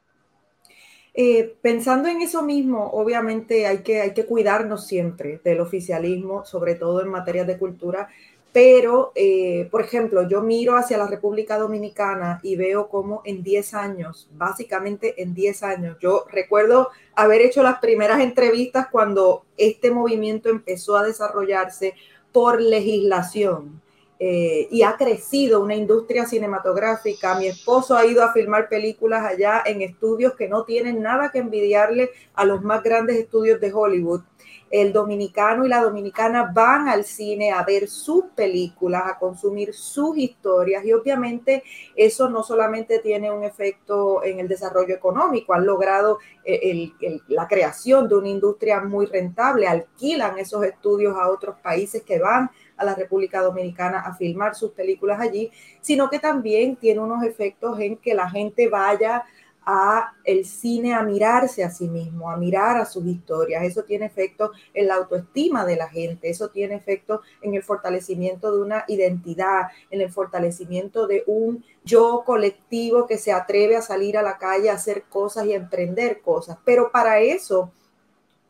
[1.15, 6.75] Eh, pensando en eso mismo, obviamente hay que, hay que cuidarnos siempre del oficialismo, sobre
[6.75, 8.09] todo en materia de cultura,
[8.53, 13.75] pero, eh, por ejemplo, yo miro hacia la República Dominicana y veo cómo en 10
[13.75, 20.49] años, básicamente en 10 años, yo recuerdo haber hecho las primeras entrevistas cuando este movimiento
[20.49, 21.95] empezó a desarrollarse
[22.33, 23.83] por legislación.
[24.21, 27.39] Eh, y ha crecido una industria cinematográfica.
[27.39, 31.39] Mi esposo ha ido a filmar películas allá en estudios que no tienen nada que
[31.39, 34.23] envidiarle a los más grandes estudios de Hollywood
[34.71, 40.17] el dominicano y la dominicana van al cine a ver sus películas, a consumir sus
[40.19, 41.63] historias y obviamente
[41.97, 46.91] eso no solamente tiene un efecto en el desarrollo económico, han logrado eh,
[47.29, 52.51] la creación de una industria muy rentable, alquilan esos estudios a otros países que van
[52.79, 57.79] a la República Dominicana a filmar sus películas allí, sino que también tiene unos efectos
[57.81, 59.25] en que la gente vaya
[59.71, 63.65] a el cine a mirarse a sí mismo, a mirar a sus historias.
[63.65, 68.51] Eso tiene efecto en la autoestima de la gente, eso tiene efecto en el fortalecimiento
[68.51, 74.17] de una identidad, en el fortalecimiento de un yo colectivo que se atreve a salir
[74.17, 76.57] a la calle a hacer cosas y a emprender cosas.
[76.65, 77.71] Pero para eso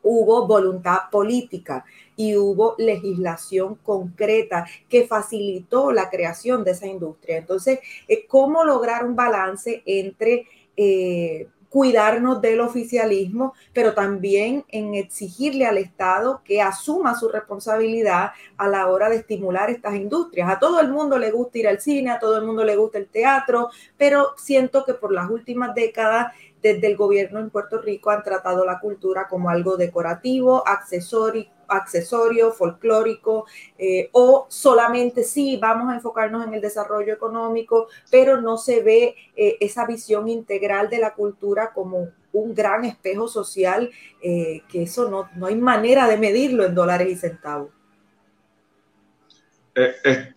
[0.08, 1.84] hubo voluntad política
[2.16, 7.36] y hubo legislación concreta que facilitó la creación de esa industria.
[7.36, 15.66] Entonces, eh, ¿cómo lograr un balance entre eh, cuidarnos del oficialismo, pero también en exigirle
[15.66, 20.50] al Estado que asuma su responsabilidad a la hora de estimular estas industrias.
[20.50, 22.98] A todo el mundo le gusta ir al cine, a todo el mundo le gusta
[22.98, 28.10] el teatro, pero siento que por las últimas décadas desde el gobierno en Puerto Rico
[28.10, 33.46] han tratado la cultura como algo decorativo, accesorio, folclórico,
[33.78, 39.14] eh, o solamente sí vamos a enfocarnos en el desarrollo económico, pero no se ve
[39.36, 43.90] eh, esa visión integral de la cultura como un gran espejo social,
[44.22, 47.70] eh, que eso no, no hay manera de medirlo en dólares y centavos.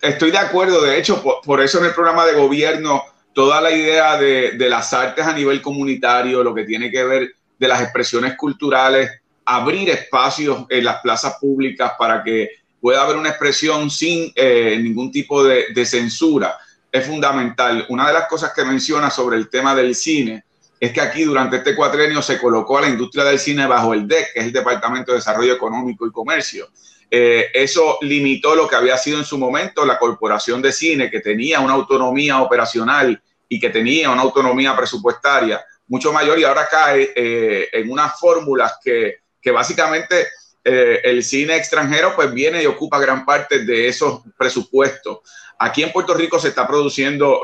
[0.01, 3.01] Estoy de acuerdo, de hecho, por, eso en el programa de gobierno,
[3.33, 7.31] toda la idea de, de las artes a nivel comunitario, lo que tiene que ver
[7.57, 9.09] de las expresiones culturales,
[9.45, 12.49] abrir espacios en las plazas públicas para que
[12.81, 16.57] pueda haber una expresión sin eh, ningún tipo de, censura
[16.91, 17.85] es fundamental.
[17.89, 20.43] Una de las cosas que menciona sobre el tema del cine
[20.79, 24.07] es que aquí durante este cuatrenio se colocó a la industria del cine bajo el
[24.07, 26.67] DEC, que es el Departamento de Desarrollo Económico y Comercio.
[27.13, 31.19] Eh, eso limitó lo que había sido en su momento la Corporación de Cine, que
[31.19, 37.11] tenía una autonomía operacional y que tenía una autonomía presupuestaria mucho mayor y ahora cae
[37.13, 40.27] eh, en unas fórmulas que que básicamente
[40.63, 45.19] eh, el cine extranjero pues viene y ocupa gran parte de esos presupuestos.
[45.57, 47.41] Aquí en Puerto Rico se está produciendo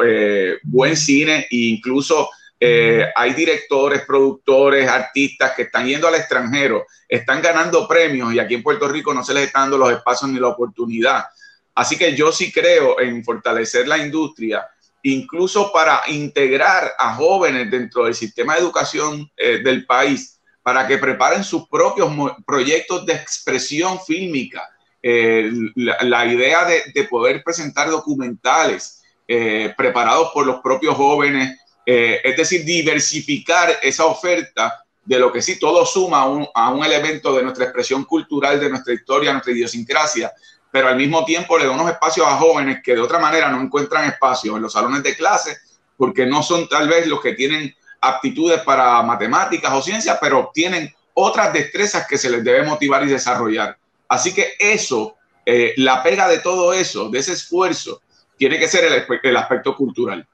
[0.63, 7.41] buen cine e incluso eh, hay directores, productores, artistas que están yendo al extranjero, están
[7.41, 10.39] ganando premios y aquí en Puerto Rico no se les están dando los espacios ni
[10.39, 11.25] la oportunidad.
[11.75, 14.67] Así que yo sí creo en fortalecer la industria,
[15.03, 21.45] incluso para integrar a jóvenes dentro del sistema de educación del país para que preparen
[21.45, 22.11] sus propios
[22.45, 24.69] proyectos de expresión fílmica.
[25.01, 31.57] Eh, la, idea de, poder presentar documentales eh, preparados por los propios jóvenes,
[31.89, 36.23] eh, es decir, diversificar esa oferta de lo que sí todo suma
[36.53, 40.33] a un, elemento de nuestra expresión cultural, de nuestra historia, nuestra idiosincrasia,
[40.69, 43.61] pero al mismo tiempo le da unos espacios a jóvenes que de otra manera no
[43.61, 45.55] encuentran espacio en los salones de clase
[45.95, 50.93] porque no son tal vez los que tienen aptitudes para matemáticas o ciencias, pero tienen
[51.13, 53.77] otras destrezas que se les debe motivar y desarrollar.
[54.09, 58.01] Así que eso, eh, la pega de todo eso, de ese esfuerzo,
[58.35, 60.27] tiene que ser el, aspecto cultural.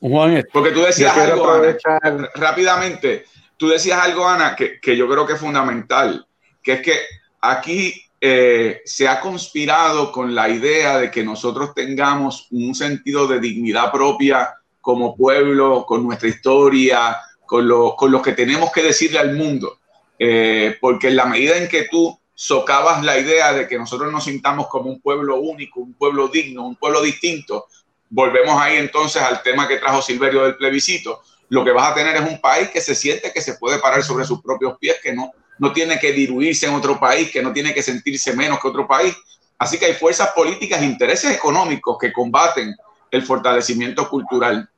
[0.00, 3.24] Juan, porque tú decías algo, Ana, rápidamente,
[3.56, 6.26] tú decías algo, Ana, que, que, yo creo que es fundamental,
[6.62, 6.98] que es que
[7.40, 13.40] aquí eh, se ha conspirado con la idea de que nosotros tengamos un sentido de
[13.40, 19.18] dignidad propia como pueblo, con nuestra historia, con lo, con lo que tenemos que decirle
[19.18, 19.78] al mundo.
[20.18, 24.24] Eh, porque en la medida en que tú socavas la idea de que nosotros nos
[24.24, 27.66] sintamos como un pueblo único, un pueblo digno, un pueblo distinto,
[28.10, 31.22] volvemos ahí entonces al tema que trajo Silverio del plebiscito.
[31.48, 34.02] Lo que vas a tener es un país que se siente que se puede parar
[34.02, 37.52] sobre sus propios pies, que no, no tiene que diluirse en otro país, que no
[37.52, 39.14] tiene que sentirse menos que otro país.
[39.58, 42.74] Así que hay fuerzas políticas e intereses económicos que combaten
[43.10, 44.68] el fortalecimiento cultural.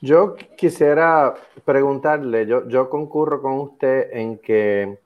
[0.00, 4.98] Yo quisiera preguntarle, yo, yo concurro con usted en que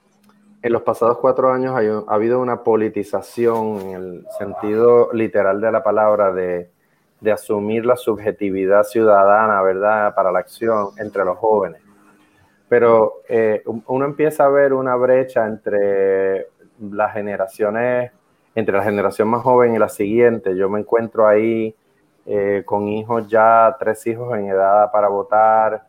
[0.62, 5.82] en los pasados cuatro años ha habido una politización en el sentido literal de la
[5.82, 6.70] palabra de,
[7.20, 11.82] de asumir la subjetividad ciudadana, ¿verdad?, para la acción entre los jóvenes
[12.72, 16.46] pero eh, uno empieza a ver una brecha entre
[16.80, 18.12] las generaciones,
[18.54, 20.56] entre la generación más joven y la siguiente.
[20.56, 21.76] Yo me encuentro ahí
[22.24, 25.82] eh, con hijos ya, tres hijos en edad para votar,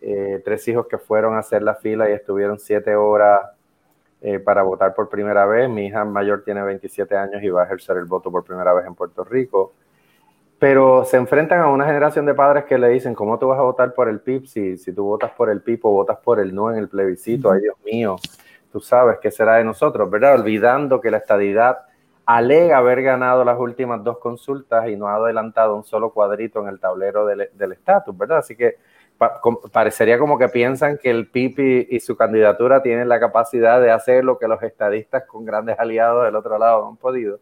[0.00, 3.52] eh, tres hijos que fueron a hacer la fila y estuvieron siete horas
[4.44, 5.68] para votar por primera vez.
[5.68, 8.86] Mi hija mayor tiene 27 años y va a ejercer el voto por primera vez
[8.86, 9.74] en Puerto Rico
[10.64, 13.62] pero se enfrentan a una generación de padres que le dicen, ¿cómo tú vas a
[13.62, 16.54] votar por el PIB si, si tú votas por el PIB o votas por el
[16.54, 17.50] no en el plebiscito?
[17.50, 18.16] Ay, Dios mío,
[18.72, 20.36] tú sabes qué será de nosotros, ¿verdad?
[20.36, 21.80] Olvidando que la estadidad
[22.24, 26.68] alega haber ganado las últimas dos consultas y no ha adelantado un solo cuadrito en
[26.68, 28.38] el tablero del estatus, ¿verdad?
[28.38, 28.78] Así que
[29.72, 34.24] parecería como que piensan que el PIB y, su candidatura tienen la capacidad de hacer
[34.24, 37.38] lo que los estadistas con grandes aliados del otro lado han podido.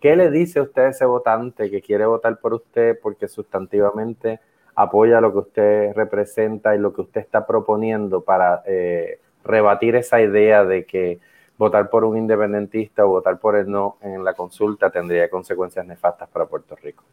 [0.00, 4.40] ¿Qué le dice usted a ese votante que quiere votar por usted porque sustantivamente
[4.74, 10.20] apoya lo que usted representa y lo que usted está proponiendo para eh, rebatir esa
[10.20, 11.20] idea de que
[11.56, 16.28] votar por un independentista o votar por el no en la consulta tendría consecuencias nefastas
[16.28, 17.04] para Puerto Rico?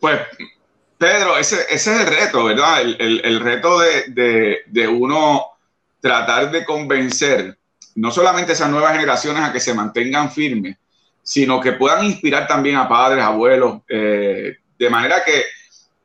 [0.00, 0.18] Pues,
[1.00, 2.82] Pedro, ese, es el reto, ¿verdad?
[2.82, 5.46] El, reto de, uno
[5.98, 7.56] tratar de convencer
[7.94, 10.76] no solamente esas nuevas generaciones a que se mantengan firmes,
[11.22, 15.42] sino que puedan inspirar también a padres, abuelos, eh, de manera que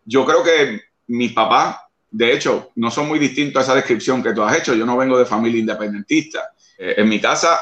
[0.05, 1.75] yo creo que mis papás,
[2.09, 4.73] de hecho, no son muy distintos a esa descripción que tú has hecho.
[4.75, 6.51] Yo no vengo de familia independentista.
[6.77, 7.59] Eh, en mi casa,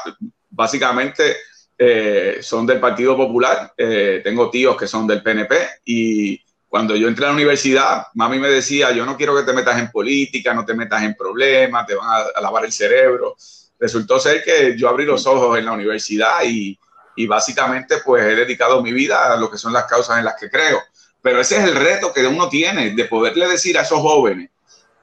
[0.50, 1.34] básicamente,
[1.76, 3.74] eh, son del Partido Popular.
[3.76, 6.43] tengo tíos que son del PNP y
[6.74, 9.78] cuando yo entré a la universidad, mami me decía, yo no quiero que te metas
[9.78, 13.36] en política, no te metas en problemas, te van a lavar el cerebro.
[13.78, 16.76] Resultó ser que yo abrí los ojos en la universidad y,
[17.14, 20.34] y básicamente pues he dedicado mi vida a lo que son las causas en las
[20.34, 20.80] que creo.
[21.22, 24.50] Pero ese es el reto que uno tiene, de poderle decir a esos jóvenes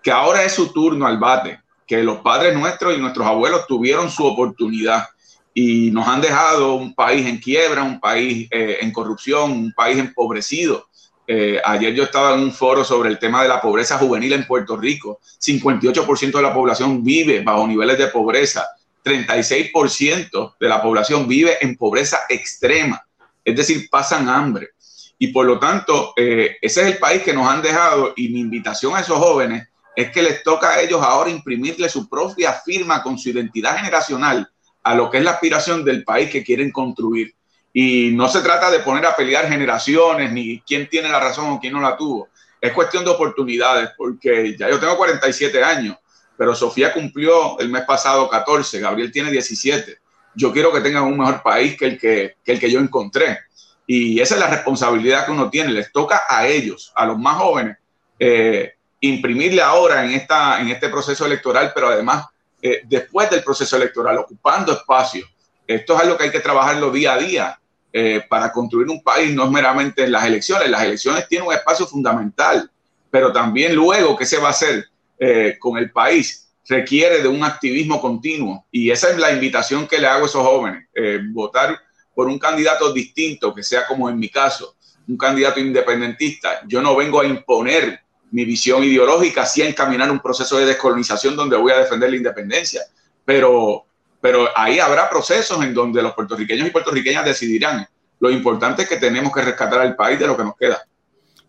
[0.04, 4.12] que ahora es su turno al bate, que los padres nuestros y nuestros abuelos tuvieron
[4.12, 5.08] su oportunidad
[5.54, 9.98] y nos han dejado un país en quiebra, un país eh, en corrupción, un país
[9.98, 10.90] empobrecido.
[11.34, 14.46] Eh, ayer yo estaba en un foro sobre el tema de la pobreza juvenil en
[14.46, 15.22] Puerto Rico.
[15.40, 18.68] 58% de la población vive bajo niveles de pobreza
[19.02, 23.02] 36% de la población vive en pobreza extrema,
[23.46, 24.72] es decir, pasan hambre.
[25.18, 28.42] Y por lo tanto, eh, ese es el país que nos han dejado y mi
[28.42, 33.02] invitación a esos jóvenes es que les toca a ellos ahora imprimirle su propia firma
[33.02, 34.50] con su identidad generacional
[34.84, 37.36] a lo que es la aspiración del país que quieren construir.
[37.74, 41.60] Y no se trata de poner a pelear generaciones ni quién tiene la razón o
[41.60, 42.30] quién no la tuvo.
[42.60, 45.98] Es cuestión de oportunidades, porque ya yo tengo 47 años
[46.42, 50.00] pero Sofía cumplió el mes pasado 14, Gabriel tiene 17.
[50.34, 53.38] Yo quiero que tengan un mejor país que el que, el que yo encontré.
[53.86, 55.72] Y esa es la responsabilidad que uno tiene.
[55.72, 57.78] Les toca a ellos, a los más jóvenes,
[58.18, 62.26] eh, imprimirle ahora en, esta, en este proceso electoral, pero además
[62.60, 65.28] eh, después del proceso electoral, ocupando espacio.
[65.68, 67.60] Esto es algo que hay que trabajarlo día a día
[67.94, 70.70] eh, para construir un país, no es meramente en las elecciones.
[70.70, 72.70] Las elecciones tienen un espacio fundamental,
[73.10, 74.86] pero también luego, ¿qué se va a hacer?
[75.24, 80.00] Eh, con el país requiere de un activismo continuo y esa es la invitación que
[80.00, 81.78] le hago a esos jóvenes, eh, votar
[82.16, 84.76] por un candidato distinto, que sea como en mi caso,
[85.08, 86.62] un candidato independentista.
[86.68, 88.00] Yo no vengo a imponer
[88.32, 92.16] mi visión ideológica, sí a encaminar un proceso de descolonización donde voy a defender la
[92.16, 92.82] independencia,
[93.26, 93.86] pero,
[94.22, 97.88] pero ahí habrá procesos en donde los puertorriqueños y puertorriqueñas decidirán.
[98.20, 100.82] Lo importante es que tenemos que rescatar al país de lo que nos queda.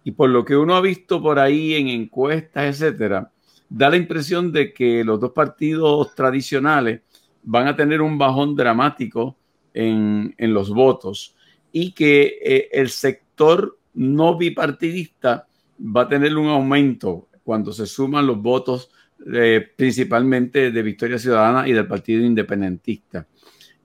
[0.04, 3.30] y por lo que uno ha visto por ahí en encuestas, etcétera,
[3.68, 7.02] da la impresión de que los dos partidos tradicionales
[7.42, 9.36] van a tener un bajón dramático
[9.74, 11.34] en, los votos
[11.72, 15.46] y que eh, el sector no bipartidista
[15.78, 18.90] va a tener un aumento cuando se suman los votos
[19.32, 23.26] eh, principalmente de Victoria Ciudadana y del Partido Independentista.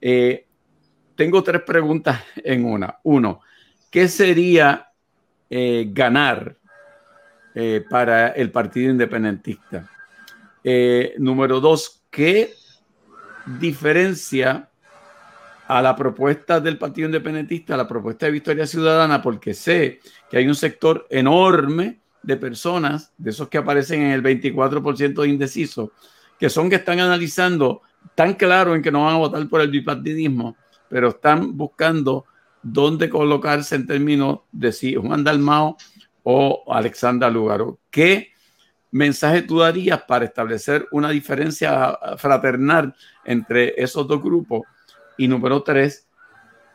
[0.00, 0.46] Eh,
[1.14, 2.98] tengo tres preguntas en una.
[3.04, 3.40] Uno,
[3.90, 4.84] ¿qué sería
[5.50, 6.56] ganar
[7.88, 9.88] para el Partido Independentista?
[11.16, 12.52] número dos, ¿qué
[13.58, 14.68] diferencia
[15.68, 20.38] a la propuesta del Partido Independentista, a la propuesta de Victoria Ciudadana, porque sé que
[20.38, 25.90] hay un sector enorme de personas, de esos que aparecen en el 24% de indecisos,
[26.38, 27.82] que son que están analizando
[28.14, 30.56] tan claro en que no van a votar por el bipartidismo,
[30.88, 32.24] pero están buscando
[32.62, 35.76] dónde colocarse en términos de si Juan Dalmao
[36.22, 37.78] o Alexandra Lugaro.
[37.90, 38.32] ¿Qué
[38.90, 42.94] mensaje tú darías para establecer una diferencia fraternal
[43.24, 44.62] entre esos dos grupos?
[45.16, 46.06] Y número tres,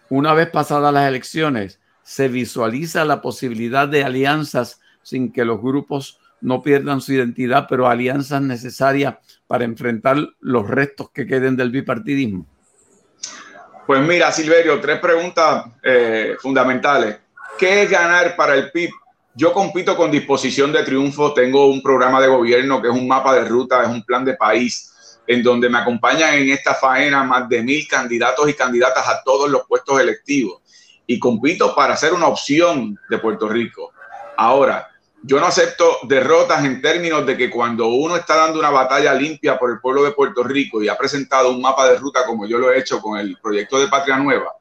[0.09, 6.19] una vez pasadas las elecciones, se visualiza la posibilidad de alianzas sin que los grupos
[6.41, 9.15] no pierdan su identidad, pero alianzas necesarias
[9.47, 12.45] para enfrentar los restos que queden del bipartidismo.
[13.85, 17.17] Pues mira, Silverio, tres preguntas eh, fundamentales.
[17.57, 18.89] ¿Qué es ganar para el PIB
[19.35, 23.33] yo compito con disposición de triunfo, tengo un programa de gobierno que es un mapa
[23.33, 27.49] de ruta, es un plan de país, en donde me acompañan en esta faena más
[27.49, 30.61] de mil candidatos y candidatas a todos los puestos electivos.
[31.07, 33.91] Y compito para ser una opción de Puerto Rico.
[34.37, 34.87] Ahora,
[35.25, 39.57] yo no acepto derrotas en términos de que cuando uno está dando una batalla limpia
[39.57, 42.57] por el pueblo de Puerto Rico y ha presentado un mapa de ruta como yo
[42.57, 44.51] lo he hecho con el proyecto de Patria Nueva,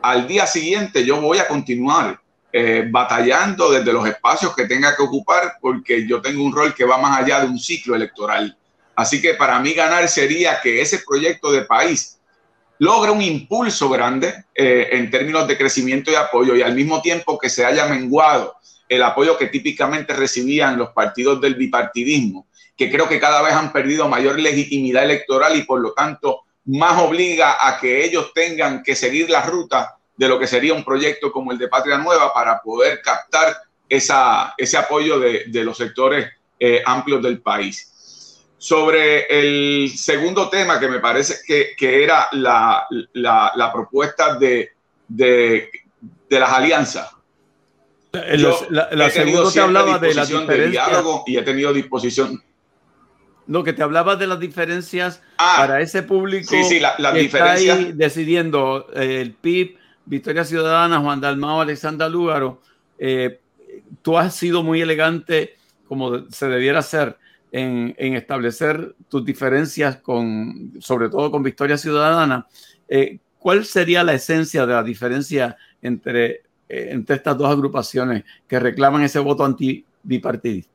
[0.00, 2.20] al día siguiente yo voy a continuar
[2.52, 6.84] eh, batallando desde los espacios que tenga que ocupar, porque yo tengo un rol que
[6.84, 8.56] va más allá de un ciclo electoral.
[8.94, 12.20] Así que para mí ganar sería que ese proyecto de país
[12.78, 17.38] logre un impulso grande eh, en términos de crecimiento y apoyo y al mismo tiempo
[17.38, 18.54] que se haya menguado
[18.94, 23.72] el apoyo que típicamente recibían los partidos del bipartidismo, que creo que cada vez han
[23.72, 28.94] perdido mayor legitimidad electoral y por lo tanto más obliga a que ellos tengan que
[28.94, 32.60] seguir la ruta de lo que sería un proyecto como el de Patria Nueva para
[32.60, 33.56] poder captar
[33.88, 36.28] esa, ese apoyo de, de los sectores
[36.58, 37.88] eh, amplios del país.
[38.56, 44.70] Sobre el segundo tema, que me parece que, que era la, la, propuesta de,
[45.08, 45.68] de,
[46.28, 47.10] las alianzas.
[48.12, 50.84] La, segunda te hablaba de la diferencia.
[51.26, 52.42] y he tenido disposición.
[53.46, 57.22] No, que te hablaba de las diferencias ah, para ese público sí, sí, la, que
[57.22, 62.60] está ahí decidiendo eh, el PIB Victoria Ciudadana, Juan Dalmao, Alexandra Lúgaro,
[62.98, 63.40] eh,
[64.02, 65.54] tú has sido muy elegante,
[65.86, 67.18] como se debiera hacer,
[67.52, 72.46] en, establecer tus diferencias con, sobre todo con Victoria Ciudadana.
[72.88, 78.58] Eh, ¿Cuál sería la esencia de la diferencia entre, eh, entre estas dos agrupaciones que
[78.58, 80.70] reclaman ese voto anti-bipartidista?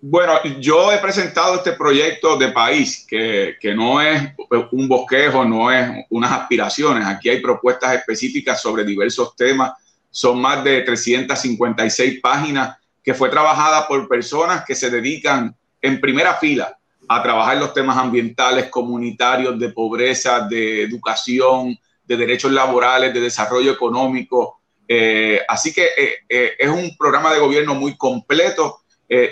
[0.00, 4.32] Bueno, yo he presentado este proyecto de país que, que, no es
[4.70, 7.04] un bosquejo, no es unas aspiraciones.
[7.04, 9.72] Aquí hay propuestas específicas sobre diversos temas.
[10.08, 16.34] Son más de 356 páginas que fue trabajada por personas que se dedican en primera
[16.34, 16.78] fila
[17.08, 21.78] a trabajar los temas ambientales, comunitarios, de pobreza, de educación,
[22.08, 24.62] de derechos laborales, de desarrollo económico.
[24.88, 28.80] Eh, así que eh, eh, es un programa de gobierno muy completo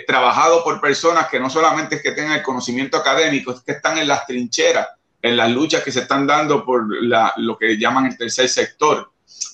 [0.07, 3.99] trabajado por personas que no solamente es que tengan el conocimiento académico, es que están
[3.99, 4.87] en las trincheras,
[5.21, 9.11] en las luchas que se están dando por lo que llaman el tercer sector.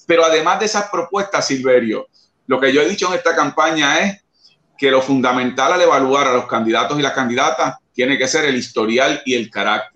[0.08, 2.08] Pero además de esas propuestas, Silverio,
[2.48, 4.24] lo que yo he dicho en esta campaña es
[4.78, 8.56] que lo fundamental al evaluar a los candidatos y las candidatas tiene que ser el
[8.56, 9.93] historial y el carácter.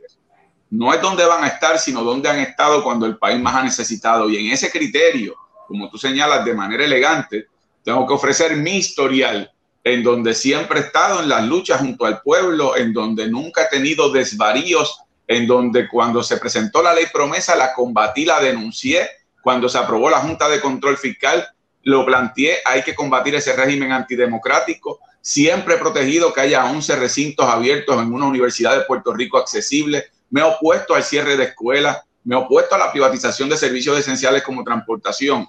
[0.70, 3.64] No es dónde van a estar, sino dónde han estado cuando el país más ha
[3.64, 4.30] necesitado.
[4.30, 5.36] Y en ese criterio,
[5.68, 7.48] como tú señalas de manera elegante,
[7.84, 9.52] tengo que ofrecer mi historial
[9.84, 13.70] en donde siempre he estado en las luchas junto al pueblo, en donde nunca he
[13.70, 19.08] tenido desvaríos, en donde cuando se presentó la ley promesa la combatí, la denuncié,
[19.42, 21.48] cuando se aprobó la Junta de Control Fiscal
[21.84, 27.48] lo planteé, hay que combatir ese régimen antidemocrático, siempre he protegido que haya 11 recintos
[27.48, 32.02] abiertos en una universidad de Puerto Rico accesible, me he opuesto al cierre de escuelas,
[32.24, 35.48] me he opuesto a la privatización de servicios esenciales como transportación.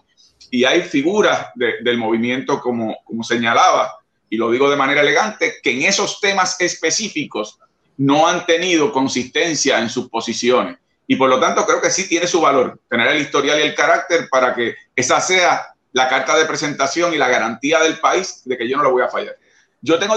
[0.50, 3.98] Y hay figuras del movimiento, como, como señalaba,
[4.30, 7.58] y lo digo de manera elegante, que en esos temas específicos
[7.96, 10.78] no han tenido consistencia en sus posiciones.
[11.06, 13.74] Y por lo tanto creo que sí tiene su valor tener el historial y el
[13.74, 18.56] carácter para que esa sea la carta de presentación y la garantía del país de
[18.56, 19.36] que yo no lo voy a fallar.
[19.80, 20.14] Yo tengo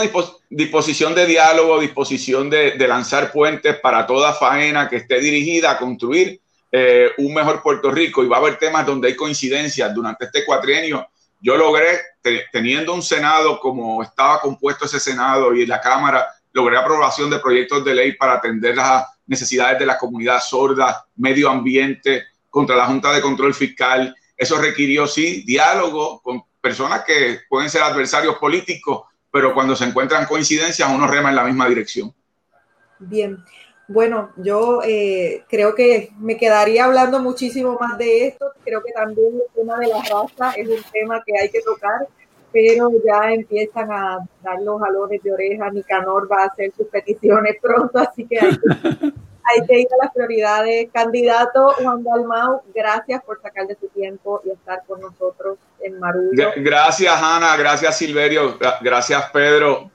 [0.50, 6.42] disposición de diálogo, disposición de, lanzar puentes para toda faena que esté dirigida a construir
[6.72, 9.94] eh, un mejor Puerto Rico y va a haber temas donde hay coincidencias.
[9.94, 11.08] Durante este cuatrienio
[11.40, 12.00] yo logré,
[12.52, 17.84] teniendo un Senado como estaba compuesto ese Senado y la Cámara, logré aprobación de proyectos
[17.84, 23.12] de ley para atender las necesidades de la comunidad sorda, medio ambiente, contra la Junta
[23.12, 24.16] de Control Fiscal.
[24.38, 30.26] Eso requirió, sí, diálogo con personas que pueden ser adversarios políticos, pero cuando se encuentran
[30.26, 32.14] coincidencias, uno rema en la misma dirección.
[33.00, 33.38] Bien.
[33.88, 38.52] Bueno, yo eh, creo que me quedaría hablando muchísimo más de esto.
[38.64, 42.08] Creo que también el tema de la raza es un tema que hay que tocar,
[42.54, 45.70] pero ya empiezan a dar los jalones de oreja.
[45.72, 48.60] Nicanor va a hacer sus peticiones pronto, así que hay que,
[49.44, 50.90] hay que ir a las prioridades.
[50.94, 56.52] Candidato Juan Dalmau, gracias por sacar de su tiempo y estar con nosotros en Marullo.
[56.58, 57.56] Gracias, Ana.
[57.58, 58.58] Gracias, Silverio.
[58.82, 59.92] Gracias, Pedro.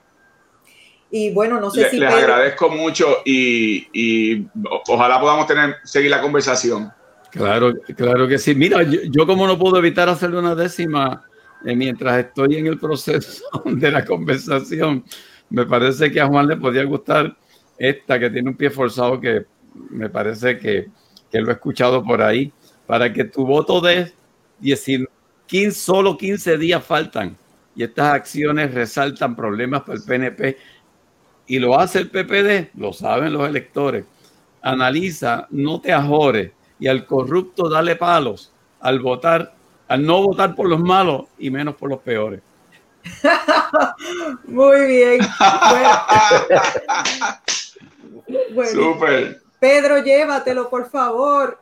[1.11, 1.99] Y bueno, no sé si.
[1.99, 4.47] Les agradezco mucho y,
[4.89, 6.93] ojalá podamos tener, seguir la conversación.
[7.31, 8.55] Claro, claro que sí.
[8.55, 11.25] Mira, yo, como no puedo evitar hacerle una décima
[11.65, 15.05] eh, mientras estoy en el proceso de la conversación,
[15.51, 17.37] me parece que a Juan le podría gustar
[17.79, 19.45] esta que tiene un pie forzado que
[19.91, 20.89] me parece que,
[21.31, 22.53] que lo he escuchado por ahí,
[22.87, 24.13] para que tu voto de
[25.47, 27.37] 15, solo 15 días faltan
[27.75, 30.57] y estas acciones resaltan problemas para el PNP
[31.47, 34.05] y lo hace el PPD, lo saben los electores.
[34.63, 39.55] Analiza, no te ajores y al corrupto dale palos al votar,
[39.89, 42.41] al no votar por los malos y menos por los peores.
[44.47, 45.21] Muy bien.
[48.73, 49.41] Super.
[49.61, 51.59] Pedro, llévatelo, por favor.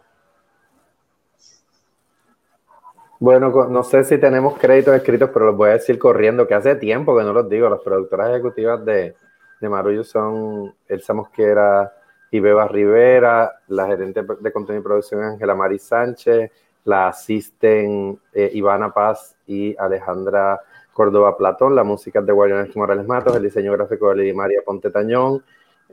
[3.24, 6.74] Bueno, no sé si tenemos créditos escritos, pero los voy a decir corriendo, que hace
[6.74, 7.70] tiempo que no los digo.
[7.70, 9.14] Las productoras ejecutivas de,
[9.62, 11.90] de Marullo son Elsa Mosquera
[12.30, 16.50] y Beba Rivera, la gerente de contenido y producción Ángela Mari Sánchez,
[16.84, 20.60] la asisten eh, Ivana Paz y Alejandra
[20.92, 24.90] Córdoba Platón, la música de Guariones Morales Matos, el diseño gráfico de Lady María Ponte
[24.90, 25.42] Tañón,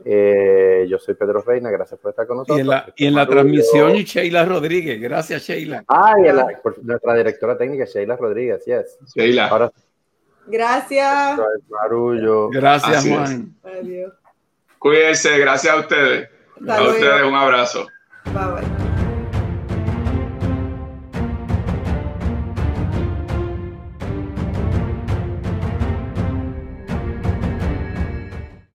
[0.04, 2.58] eh, yo soy Pedro Reina, gracias por estar con nosotros.
[2.96, 5.84] Y en la, transmisión, Sheila Rodríguez, gracias Sheila.
[5.88, 8.98] Ah, y nuestra directora técnica, Sheila Rodríguez, yes.
[9.14, 9.70] Sheila.
[10.46, 11.40] gracias.
[12.50, 13.54] Gracias, Juan.
[14.78, 16.28] Cuídense, gracias a ustedes.
[16.68, 17.86] a ustedes un abrazo.
[18.24, 18.81] Bye bye.